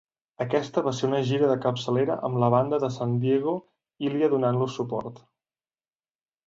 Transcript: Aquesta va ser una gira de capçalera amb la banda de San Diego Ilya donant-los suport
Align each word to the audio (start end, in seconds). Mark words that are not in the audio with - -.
Aquesta 0.43 0.81
va 0.87 0.93
ser 0.99 1.09
una 1.09 1.19
gira 1.27 1.49
de 1.51 1.57
capçalera 1.65 2.17
amb 2.29 2.41
la 2.45 2.51
banda 2.55 2.81
de 2.85 2.91
San 2.99 3.15
Diego 3.27 3.55
Ilya 4.09 4.35
donant-los 4.35 4.81
suport 4.81 5.23